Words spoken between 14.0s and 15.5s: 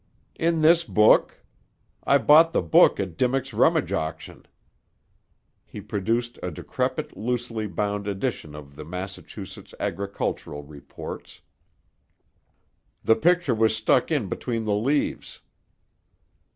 in between the leaves."